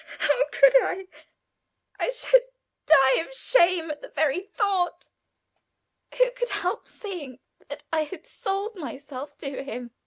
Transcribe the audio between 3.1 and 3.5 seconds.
of